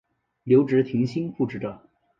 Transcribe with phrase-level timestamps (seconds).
[0.45, 1.79] 留职停薪复职者